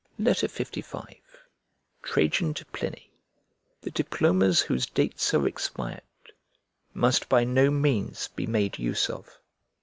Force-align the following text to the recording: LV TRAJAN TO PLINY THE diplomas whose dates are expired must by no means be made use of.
LV 0.19 1.13
TRAJAN 2.01 2.55
TO 2.55 2.65
PLINY 2.65 3.11
THE 3.81 3.91
diplomas 3.91 4.61
whose 4.61 4.87
dates 4.87 5.31
are 5.35 5.47
expired 5.47 6.01
must 6.95 7.29
by 7.29 7.43
no 7.43 7.69
means 7.69 8.27
be 8.29 8.47
made 8.47 8.79
use 8.79 9.11
of. 9.11 9.37